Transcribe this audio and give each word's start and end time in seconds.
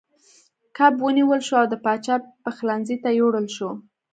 کب 0.77 0.93
ونیول 1.05 1.41
شو 1.47 1.55
او 1.61 1.65
د 1.71 1.75
پاچا 1.83 2.15
پخلنځي 2.43 2.97
ته 3.03 3.09
یووړل 3.19 3.47
شو. 3.55 3.69